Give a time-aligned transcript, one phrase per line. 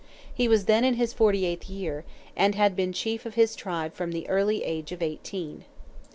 [0.33, 2.05] He was then in his forty eighth year,
[2.35, 5.63] and had been chief of his tribe from the early age of eighteen.